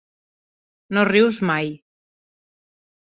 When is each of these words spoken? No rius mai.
No 0.97 1.03
rius 1.11 1.41
mai. 1.51 1.69